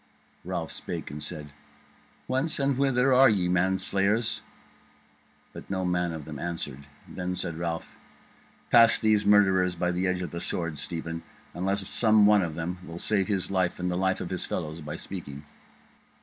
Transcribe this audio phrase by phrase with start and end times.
[0.43, 1.53] Ralph spake and said:
[2.25, 4.41] "Whence and whither are ye, ye manslayers?"
[5.53, 6.87] But no man of them answered.
[7.07, 7.99] Then said Ralph:
[8.71, 11.21] "Pass these murderers by the edge of the sword, Stephen;
[11.53, 14.81] unless some one of them will save his life and the life of his fellows
[14.81, 15.45] by speaking."